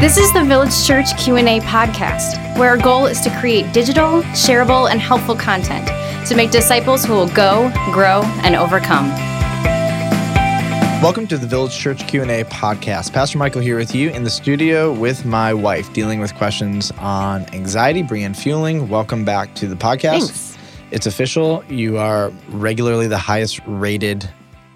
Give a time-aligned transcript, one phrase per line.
[0.00, 4.90] This is the Village Church Q&A podcast, where our goal is to create digital, shareable,
[4.90, 5.88] and helpful content
[6.26, 9.10] to make disciples who will go, grow, and overcome.
[11.02, 13.12] Welcome to the Village Church Q&A podcast.
[13.12, 17.44] Pastor Michael here with you in the studio with my wife dealing with questions on
[17.54, 18.02] anxiety.
[18.02, 20.28] Brienne Fueling, welcome back to the podcast.
[20.28, 20.58] Thanks.
[20.92, 21.62] It's official.
[21.68, 24.26] You are regularly the highest rated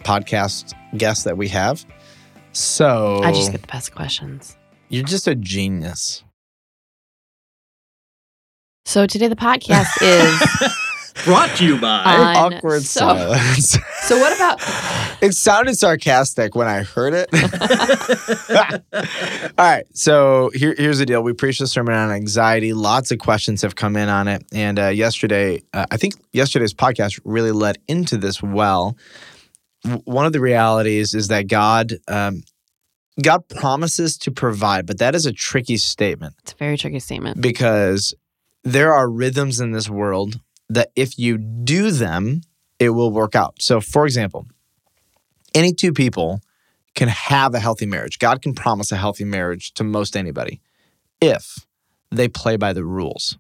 [0.00, 1.82] podcast guest that we have.
[2.52, 4.59] So I just get the best questions.
[4.88, 6.23] You're just a genius.
[8.87, 10.70] So today the podcast is
[11.24, 12.02] Brought to you by.
[12.05, 13.79] on- Awkward so, silence.
[14.05, 14.59] So what about
[15.23, 17.30] it sounded sarcastic when I heard it.
[19.57, 21.23] All right, so here, here's the deal.
[21.23, 22.74] We preached a sermon on anxiety.
[22.74, 26.74] Lots of questions have come in on it, and uh, yesterday, uh, I think yesterday's
[26.74, 28.95] podcast really led into this well.
[29.85, 32.43] W- One of the realities is that God, um,
[33.23, 37.40] God promises to provide, but that is a tricky statement it's a very tricky statement.
[37.40, 38.15] because
[38.65, 42.40] there are rhythms in this world that if you do them,
[42.79, 43.60] it will work out.
[43.60, 44.46] So, for example,
[45.54, 46.40] any two people
[46.95, 48.18] can have a healthy marriage.
[48.18, 50.60] God can promise a healthy marriage to most anybody
[51.20, 51.66] if
[52.10, 53.37] they play by the rules.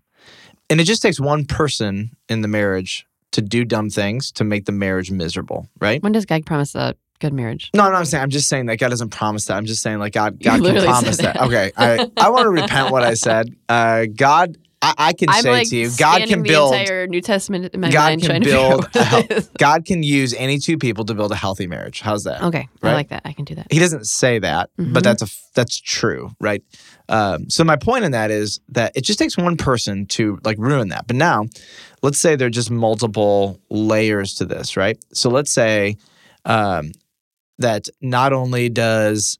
[0.68, 4.64] And it just takes one person in the marriage to do dumb things to make
[4.64, 6.02] the marriage miserable, right?
[6.02, 7.70] When does God promise a good marriage?
[7.74, 9.56] No, no, I'm saying I'm just saying that God doesn't promise that.
[9.56, 11.34] I'm just saying like God, God can promise that.
[11.34, 11.42] that.
[11.42, 13.54] Okay, I, I want to repent what I said.
[13.68, 16.74] Uh, God, I, I can I'm say like to you, God can the build.
[16.74, 19.30] entire New Testament in my God mind can trying build to figure out a what
[19.30, 19.50] it is.
[19.58, 22.00] God can use any two people to build a healthy marriage.
[22.02, 22.42] How's that?
[22.42, 22.90] Okay, Right?
[22.90, 23.22] I like that.
[23.24, 23.68] I can do that.
[23.72, 24.92] He doesn't say that, Mhm.
[24.92, 26.62] but that's a that's true, right?
[27.08, 30.58] Um, so my point in that is that it just takes one person to like
[30.58, 31.06] ruin that.
[31.06, 31.46] But now,
[32.02, 34.98] let's say there are just multiple layers to this, right?
[35.14, 35.96] So let's say
[36.44, 36.92] um,
[37.58, 39.38] that not only does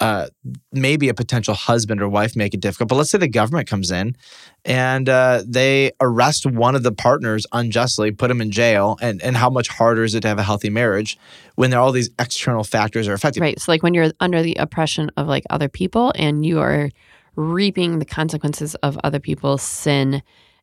[0.00, 0.26] uh,
[0.72, 3.90] maybe a potential husband or wife make it difficult, but let's say the government comes
[3.90, 4.16] in
[4.64, 9.36] and uh, they arrest one of the partners unjustly, put them in jail, and and
[9.36, 11.16] how much harder is it to have a healthy marriage
[11.54, 13.42] when there all these external factors are affecting?
[13.42, 13.58] Right.
[13.60, 16.90] So like when you're under the oppression of like other people and you are
[17.36, 20.22] reaping the consequences of other people's sin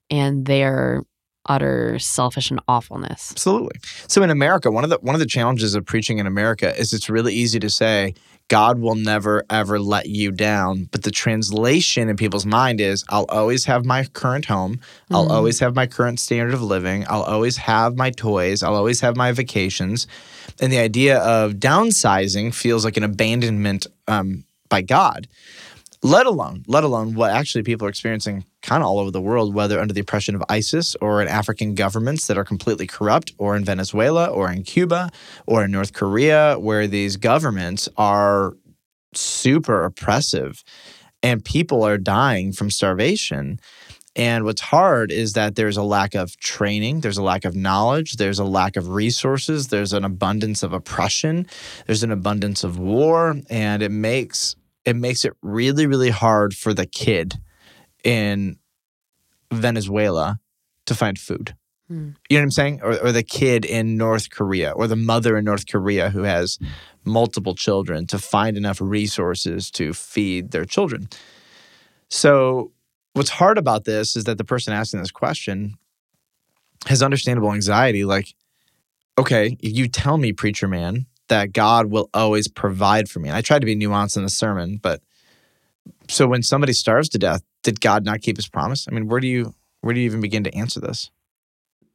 [0.10, 1.04] and their
[1.48, 3.32] utter selfish and awfulness.
[3.32, 3.80] Absolutely.
[4.08, 6.94] So in America, one of the one of the challenges of preaching in America is
[6.94, 8.14] it's really easy to say
[8.48, 13.26] God will never ever let you down, but the translation in people's mind is I'll
[13.30, 14.80] always have my current home,
[15.10, 15.32] I'll Mhm.
[15.32, 19.16] always have my current standard of living, I'll always have my toys, I'll always have
[19.16, 20.06] my vacations.
[20.60, 25.28] And the idea of downsizing feels like an abandonment um, by God.
[26.04, 29.54] Let alone, let alone what actually people are experiencing kind of all over the world,
[29.54, 33.56] whether under the oppression of ISIS or in African governments that are completely corrupt, or
[33.56, 35.12] in Venezuela or in Cuba
[35.46, 38.54] or in North Korea, where these governments are
[39.14, 40.64] super oppressive
[41.22, 43.60] and people are dying from starvation.
[44.16, 48.18] And what's hard is that there's a lack of training, there's a lack of knowledge,
[48.18, 51.46] there's a lack of resources, there's an abundance of oppression,
[51.86, 54.56] there's an abundance of war, and it makes
[54.86, 57.40] it makes it really, really hard for the kid
[58.04, 58.58] in
[59.52, 60.40] Venezuela
[60.86, 61.56] to find food.
[61.88, 62.12] Hmm.
[62.30, 62.80] You know what I'm saying?
[62.82, 66.58] Or, or the kid in North Korea, or the mother in North Korea who has
[67.04, 71.10] multiple children to find enough resources to feed their children.
[72.10, 72.72] So,
[73.14, 75.78] what's hard about this is that the person asking this question
[76.88, 78.06] has understandable anxiety.
[78.06, 78.34] Like,
[79.18, 83.30] okay, you tell me, preacher man, that God will always provide for me.
[83.30, 85.02] And I tried to be nuanced in the sermon, but
[86.10, 88.86] so when somebody starves to death, did God not keep his promise?
[88.86, 91.10] I mean, where do you where do you even begin to answer this?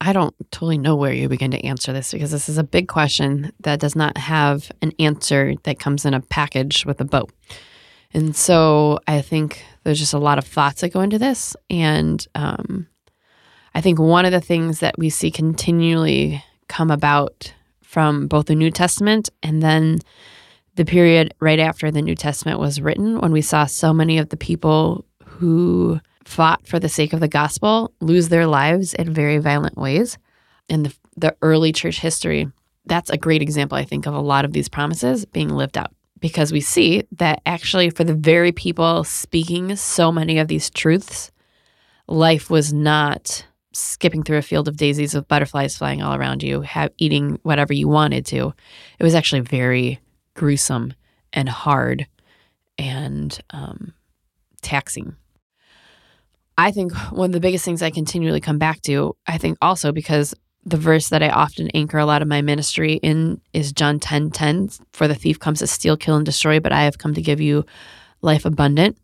[0.00, 2.88] I don't totally know where you begin to answer this because this is a big
[2.88, 7.30] question that does not have an answer that comes in a package with a boat.
[8.14, 11.56] And so I think there's just a lot of thoughts that go into this.
[11.68, 12.86] And um,
[13.74, 17.52] I think one of the things that we see continually come about
[17.86, 20.00] from both the New Testament and then
[20.74, 24.28] the period right after the New Testament was written, when we saw so many of
[24.28, 29.38] the people who fought for the sake of the gospel lose their lives in very
[29.38, 30.18] violent ways.
[30.68, 32.50] In the, the early church history,
[32.84, 35.92] that's a great example, I think, of a lot of these promises being lived out
[36.20, 41.30] because we see that actually, for the very people speaking so many of these truths,
[42.08, 43.46] life was not
[43.76, 47.72] skipping through a field of daisies with butterflies flying all around you, have, eating whatever
[47.72, 48.54] you wanted to.
[48.98, 50.00] It was actually very
[50.34, 50.94] gruesome
[51.32, 52.06] and hard
[52.78, 53.92] and um,
[54.62, 55.16] taxing.
[56.58, 59.92] I think one of the biggest things I continually come back to, I think also
[59.92, 60.34] because
[60.64, 64.30] the verse that I often anchor a lot of my ministry in is John 10
[64.30, 64.70] 10.
[64.92, 67.40] For the thief comes to steal, kill, and destroy, but I have come to give
[67.40, 67.64] you
[68.20, 68.98] life abundant.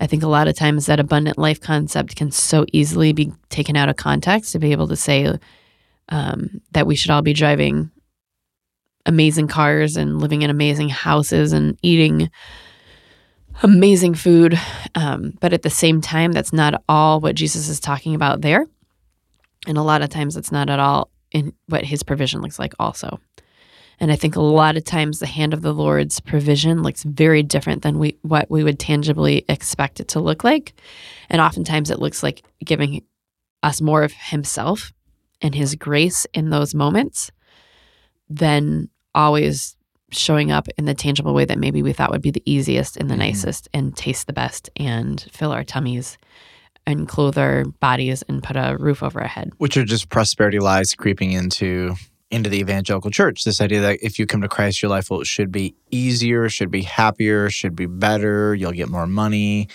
[0.00, 3.76] I think a lot of times that abundant life concept can so easily be taken
[3.76, 5.38] out of context to be able to say
[6.08, 7.90] um, that we should all be driving
[9.06, 12.30] amazing cars and living in amazing houses and eating
[13.62, 14.58] amazing food.
[14.94, 18.66] Um, but at the same time, that's not all what Jesus is talking about there.
[19.66, 22.72] And a lot of times, it's not at all in what his provision looks like,
[22.78, 23.20] also.
[24.00, 27.42] And I think a lot of times the hand of the Lord's provision looks very
[27.42, 30.72] different than we what we would tangibly expect it to look like.
[31.28, 33.02] And oftentimes it looks like giving
[33.62, 34.92] us more of himself
[35.42, 37.30] and his grace in those moments
[38.28, 39.76] than always
[40.10, 43.08] showing up in the tangible way that maybe we thought would be the easiest and
[43.10, 43.18] the Mhm.
[43.18, 46.18] nicest and taste the best and fill our tummies
[46.86, 49.50] and clothe our bodies and put a roof over our head.
[49.58, 51.94] which are just prosperity lies creeping into
[52.30, 55.24] into the evangelical church this idea that if you come to christ your life will
[55.24, 59.68] should be easier should be happier should be better you'll get more money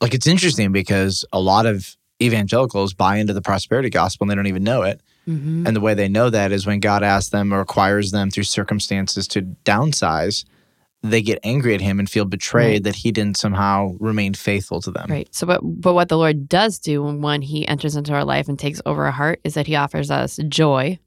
[0.00, 4.34] like it's interesting because a lot of evangelicals buy into the prosperity gospel and they
[4.34, 5.66] don't even know it Mm-hmm.
[5.66, 8.44] and the way they know that is when god asks them or requires them through
[8.44, 10.44] circumstances to downsize
[11.02, 12.82] they get angry at him and feel betrayed Right.
[12.84, 15.28] that he didn't somehow remain faithful to them Right.
[15.34, 18.56] So, but but what the Lord does do when He enters into our life and
[18.58, 20.98] takes over our heart is that He offers us joy.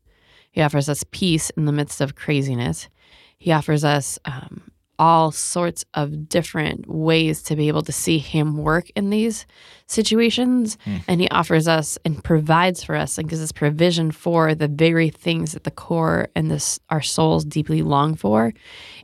[0.51, 2.89] He offers us peace in the midst of craziness.
[3.37, 8.57] He offers us um, all sorts of different ways to be able to see Him
[8.57, 9.45] work in these
[9.87, 10.97] situations, Hmm.
[11.07, 15.09] and He offers us and provides for us and gives us provision for the very
[15.09, 18.53] things at the core and this our souls deeply long for,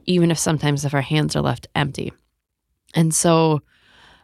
[0.06, 2.12] even if sometimes if our hands are left empty.
[2.94, 3.62] And so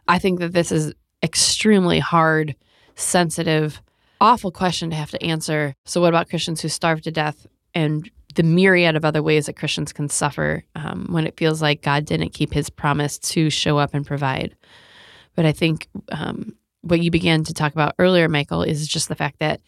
[0.08, 0.92] I think that this is
[1.22, 2.54] extremely hard,
[2.96, 3.80] sensitive,
[4.22, 5.74] awful question to have to answer.
[5.84, 9.56] So, what about Christians who starve to death and the myriad of other ways that
[9.56, 13.76] Christians can suffer um, when it feels like God didn't keep his promise to show
[13.76, 14.56] up and provide?
[15.34, 19.16] But I think um, what you began to talk about earlier, Michael, is just the
[19.16, 19.60] fact that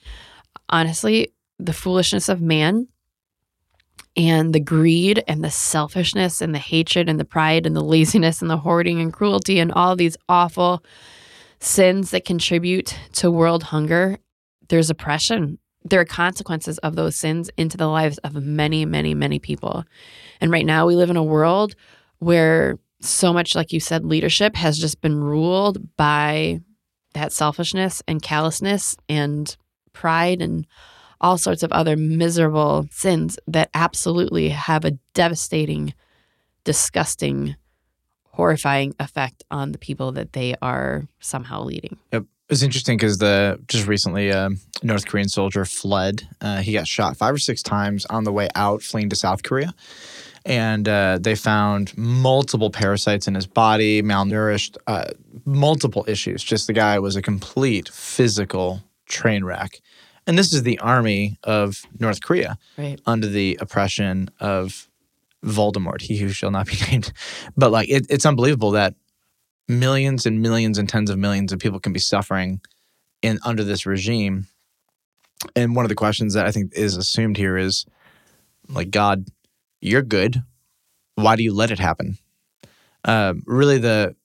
[0.69, 2.87] honestly, the foolishness of man
[4.17, 8.41] and the greed and the selfishness and the hatred and the pride and the laziness
[8.41, 10.85] and the hoarding and cruelty and all these awful
[11.59, 14.19] sins that contribute to world hunger,
[14.69, 15.59] there's oppression.
[15.85, 19.85] There are consequences of those sins into the lives of many, many, many people.
[20.41, 21.75] And right now, we live in a world
[22.19, 26.61] where so much, like you said, leadership has just been ruled by
[27.13, 29.57] that selfishness and callousness and
[29.93, 30.67] pride and
[31.21, 35.95] all sorts of other miserable sins that absolutely have a devastating,
[36.65, 37.57] disgusting,
[38.25, 41.97] horrifying effect on the people that they are somehow leading.
[42.51, 44.51] It's interesting because the just recently a
[44.83, 46.23] North Korean soldier fled.
[46.41, 49.43] Uh, he got shot five or six times on the way out, fleeing to South
[49.43, 49.73] Korea,
[50.45, 55.07] and uh, they found multiple parasites in his body, malnourished, uh,
[55.47, 56.45] multiple issues.
[56.45, 59.81] Just the guy was a complete physical train wreck.
[60.27, 62.99] And this is the army of North Korea Right.
[63.07, 64.89] under the oppression of
[65.45, 67.13] Voldemort, he who shall not be named.
[67.57, 68.95] But like it, it's unbelievable that
[69.69, 72.61] millions and millions and tens of millions of people can be suffering
[73.23, 74.47] in under this regime.
[75.57, 77.87] And one of the questions that I think is assumed here is
[78.69, 79.27] like God,
[79.81, 80.43] you're good.
[81.17, 82.19] Why do you let it happen?
[83.05, 84.17] Uh, really, the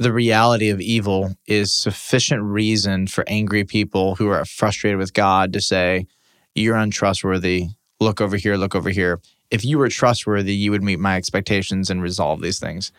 [0.00, 5.52] the reality of evil is sufficient reason for angry people who are frustrated with God
[5.54, 6.06] to say,
[6.54, 7.68] "You're untrustworthy.
[7.98, 8.56] Look over here.
[8.56, 9.20] Look over here."
[9.50, 12.92] If you were trustworthy, you would meet my expectations and resolve these things.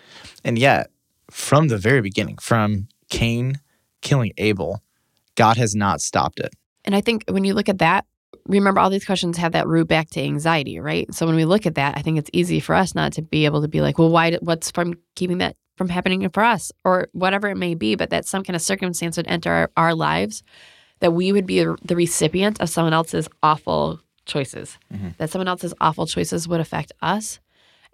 [0.44, 0.90] And yet,
[1.30, 3.60] from the very beginning, from Cain
[4.02, 4.82] killing Abel,
[5.36, 6.54] God has not stopped it.
[6.86, 8.06] And I think when you look at that,
[8.46, 11.14] remember all these questions have that root back to anxiety, right?
[11.14, 13.46] So when we look at that, I think it's easy for us not to be
[13.46, 14.36] able to be like, well, why?
[14.42, 17.96] What's from keeping that from happening for us, or whatever it may be?
[17.96, 20.44] But that some kind of circumstance would enter our, our lives
[21.00, 24.78] that we would be the recipient of someone else's awful choices.
[24.94, 25.16] Mhm.
[25.18, 27.40] That someone else's awful choices would affect us,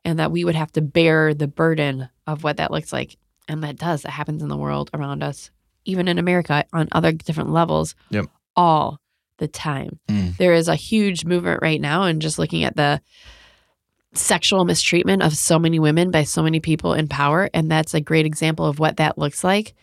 [0.04, 3.18] and that we would have to bear the burden of what that looks like.
[3.48, 4.02] And that does.
[4.02, 5.52] That happens in the world around us,
[5.86, 7.96] even in America on other different levels.
[8.10, 8.26] Yep.
[8.56, 9.00] All
[9.38, 10.00] the time.
[10.08, 10.38] Mm.
[10.38, 13.02] There is a huge movement right now, and just looking at the
[14.14, 17.50] sexual mistreatment of so many women by so many people in power.
[17.54, 19.74] And that's a great example of what that looks like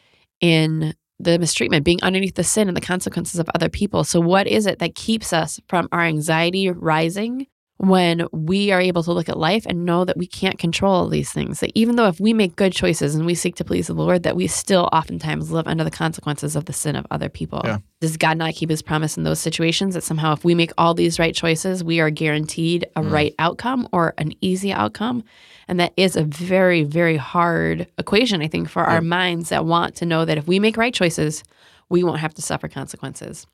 [0.40, 4.04] in the mistreatment, being underneath the sin and the consequences of other people.
[4.04, 7.46] So, what is it that keeps us from our anxiety rising
[7.82, 11.32] when we are able to look at life and know that we can't control these
[11.32, 11.58] things.
[11.58, 14.22] That even though if we make good choices and we seek to please the Lord,
[14.22, 17.60] that we still oftentimes live under the consequences of the sin of other people.
[17.64, 17.78] Yeah.
[18.00, 20.94] Does God not keep his promise in those situations that somehow if we make all
[20.94, 23.10] these right choices, we are guaranteed a mm.
[23.10, 25.24] right outcome or an easy outcome?
[25.66, 29.96] And that is a very, very hard equation, I think, for our minds that want
[29.96, 31.42] to know that if we make right choices,
[31.88, 33.48] we won't have to suffer consequences.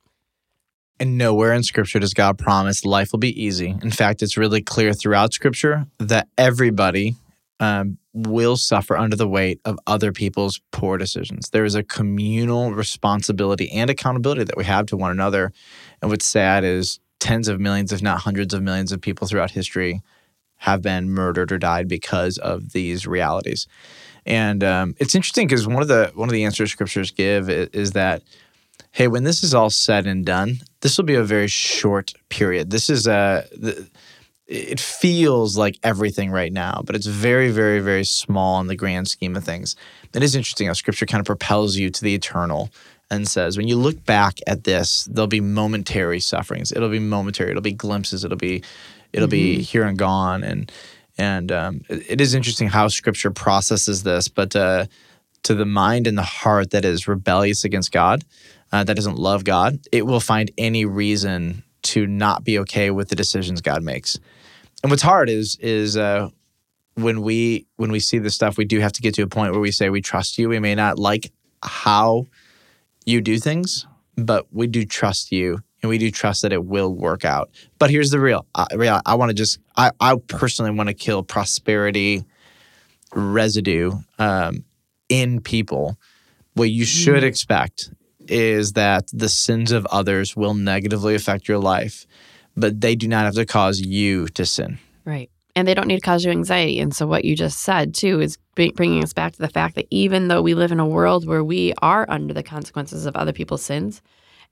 [1.00, 3.76] And nowhere in scripture does God promise life will be easy.
[3.83, 7.14] In fact, it's really clear throughout scripture that everybody
[7.61, 11.50] um, will suffer under the weight of other people's poor decisions.
[11.50, 15.52] There is a communal responsibility and accountability that we have to one another.
[16.02, 19.52] And what's sad is tens of millions, if not hundreds of millions of people throughout
[19.52, 20.02] history
[20.57, 23.69] have been murdered or died because of these realities.
[24.26, 27.69] And um, it's interesting because one of the one of the answers scriptures give is,
[27.69, 28.23] is that
[28.92, 32.71] hey, when this is all said and done, this will be a very short period.
[32.71, 33.88] This is a, the,
[34.47, 39.09] it feels like everything right now, but it's very, very, very small in the grand
[39.09, 39.76] scheme of things.
[40.14, 42.71] It is interesting how scripture kind of propels you to the eternal
[43.11, 46.73] and says, when you look back at this, there'll be momentary sufferings.
[46.73, 47.50] It'll be momentary.
[47.50, 48.25] It'll be glimpses.
[48.25, 48.62] It'll be,
[49.12, 50.42] it'll be here and gone.
[50.42, 50.73] And,
[51.16, 54.87] and um, it, it is interesting how scripture processes this, but uh,
[55.42, 58.25] to the mind and the heart that is rebellious against God,
[58.73, 63.09] uh, that doesn't love God, it will find any reason to not be okay with
[63.09, 64.19] the decisions God makes.
[64.83, 66.29] And what's hard is is uh,
[66.95, 69.53] when we when we see this stuff, we do have to get to a point
[69.53, 70.49] where we say we trust you.
[70.49, 71.33] We may not like
[71.63, 72.27] how
[73.05, 76.93] you do things, but we do trust you, and we do trust that it will
[76.93, 77.51] work out.
[77.79, 79.01] But here's the real, uh, real.
[79.07, 82.25] I want to just, I, I personally want to kill prosperity
[83.15, 84.65] residue um,
[85.09, 85.97] in people.
[86.55, 87.91] What you should expect
[88.28, 92.06] is that the sins of others will negatively affect your life,
[92.56, 94.78] but they do not have to cause you to sin.
[95.04, 95.30] Right.
[95.56, 96.78] And they don't need to cause you anxiety.
[96.78, 99.87] And so, what you just said, too, is bringing us back to the fact that
[99.90, 103.32] even though we live in a world where we are under the consequences of other
[103.32, 104.00] people's sins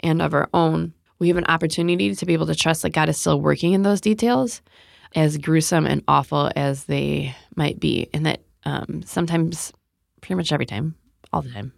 [0.00, 3.08] and of our own, we have an opportunity to be able to trust that God
[3.08, 4.62] is still working in those details,
[5.14, 8.08] as gruesome and awful as they might be.
[8.12, 9.72] And that um, sometimes,
[10.20, 10.96] pretty much every time,
[11.32, 11.72] all the time,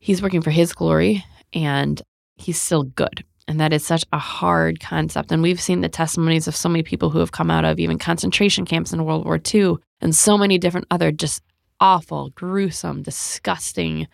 [0.00, 2.00] He's working for His glory and
[2.36, 3.24] He's still good.
[3.48, 5.30] And that is such a hard concept.
[5.30, 7.98] And we've seen the testimonies of so many people who have come out of even
[7.98, 11.42] concentration camps in World War II and so many different other just
[11.80, 14.08] awful, gruesome, disgusting,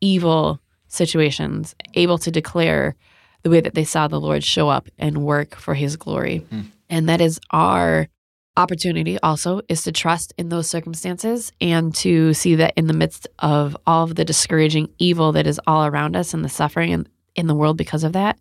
[0.00, 2.94] evil situations, able to declare
[3.42, 6.38] the way that they saw the Lord show up and work for his glory.
[6.38, 6.62] Hmm.
[6.88, 8.08] And that is our
[8.56, 13.28] opportunity also is to trust in those circumstances and to see that in the midst
[13.38, 17.08] of all of the discouraging evil that is all around us and the suffering in,
[17.34, 18.38] in the world because of that,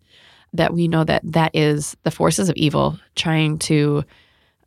[0.53, 4.03] that we know that that is the forces of evil trying to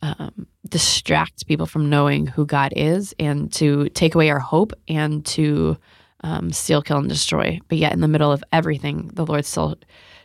[0.02, 5.24] um, distract people from knowing who God is and to take away our hope and
[5.26, 5.76] to
[6.22, 7.60] um, steal, kill, and destroy.
[7.68, 9.76] But yet, in the middle of everything, the Lord still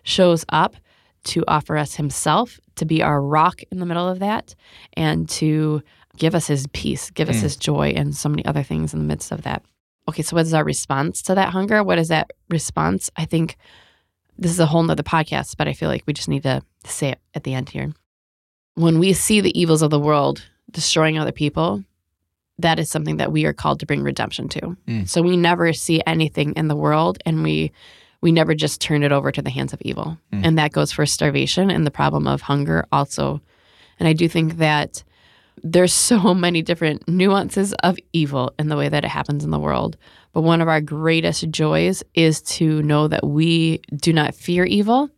[0.03, 0.75] shows up
[1.25, 4.55] to offer us Himself, to be our rock in the middle of that,
[4.93, 5.81] and to
[6.17, 7.41] give us His peace, give us Mm.
[7.41, 9.63] His joy, and so many other things in the midst of that.
[10.07, 11.83] Okay, so what is our response to that hunger?
[11.83, 13.09] What is that response?
[13.15, 13.55] I think
[14.37, 17.09] this is a whole nother podcast, but I feel like we just need to say
[17.09, 17.93] it at the end here.
[18.75, 21.83] When we see the evils of the world destroying other people,
[22.59, 24.77] that is something that we are called to bring redemption to.
[24.87, 25.07] Mm.
[25.07, 27.71] So we never see anything in the world and we
[28.23, 30.17] we never just turn it over to the hands of evil.
[30.31, 30.45] Mm.
[30.45, 33.41] And that goes for starvation and the problem of hunger also.
[33.99, 35.03] And I do think that
[35.61, 39.59] there's so many different nuances of evil in the way that it happens in the
[39.59, 39.97] world.
[40.31, 45.09] But one of our greatest joys is to know that we do not fear evil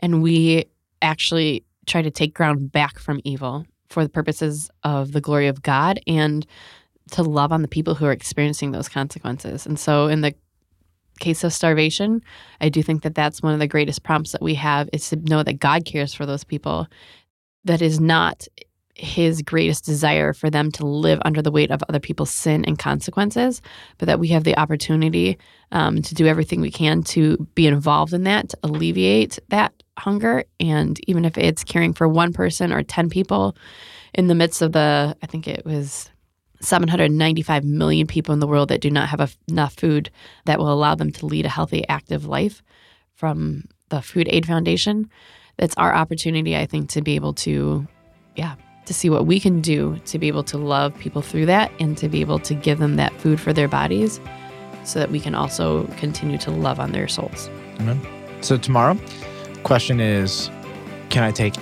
[0.00, 0.64] and we
[1.02, 5.62] actually try to take ground back from evil for the purposes of the glory of
[5.62, 6.44] God and
[7.12, 9.66] to love on the people who are experiencing those consequences.
[9.66, 10.34] And so, in the
[11.20, 12.22] case of starvation,
[12.60, 15.16] I do think that that's one of the greatest prompts that we have is to
[15.16, 16.88] know that God cares for those people.
[17.64, 18.48] That is not
[18.94, 22.78] his greatest desire for them to live under the weight of other people's sin and
[22.78, 23.62] consequences,
[23.98, 25.38] but that we have the opportunity
[25.72, 30.44] um, to do everything we can to be involved in that, to alleviate that hunger.
[30.58, 33.56] And even if it's caring for one person or 10 people
[34.14, 36.10] in the midst of the, I think it was
[36.60, 40.10] 795 million people in the world that do not have enough food
[40.44, 42.62] that will allow them to lead a healthy, active life
[43.14, 45.08] from the Food Aid Foundation.
[45.58, 47.86] It's our opportunity, I think, to be able to,
[48.36, 48.54] yeah,
[48.86, 51.96] to see what we can do to be able to love people through that and
[51.98, 54.20] to be able to give them that food for their bodies
[54.84, 57.50] so that we can also continue to love on their souls.
[58.40, 58.98] So tomorrow,
[59.64, 60.50] question is,
[61.10, 61.54] can I take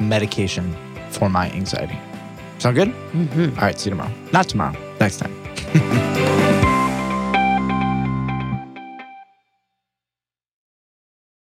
[0.00, 0.74] medication
[1.10, 1.98] for my anxiety.
[2.66, 2.88] Sound good?
[2.88, 4.10] hmm All right, see you tomorrow.
[4.32, 5.32] Not tomorrow, next time.